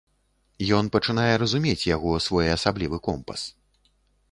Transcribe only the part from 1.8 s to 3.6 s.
яго своеасаблівы компас.